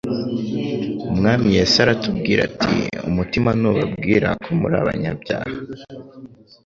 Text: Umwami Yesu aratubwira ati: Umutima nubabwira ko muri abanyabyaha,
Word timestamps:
Umwami 1.11 1.47
Yesu 1.57 1.75
aratubwira 1.83 2.39
ati: 2.49 2.75
Umutima 3.09 3.49
nubabwira 3.61 4.27
ko 4.43 4.49
muri 4.59 4.75
abanyabyaha, 4.81 5.51